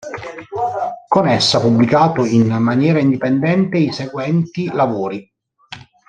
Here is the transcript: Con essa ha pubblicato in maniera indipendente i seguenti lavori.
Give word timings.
Con 1.07 1.27
essa 1.27 1.59
ha 1.59 1.61
pubblicato 1.61 2.25
in 2.25 2.47
maniera 2.57 2.97
indipendente 2.99 3.77
i 3.77 3.91
seguenti 3.91 4.65
lavori. 4.73 5.31